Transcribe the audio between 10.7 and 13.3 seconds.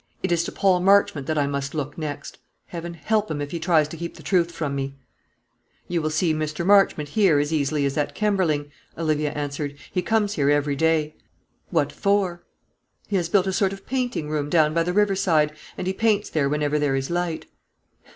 day." "What for?" "He has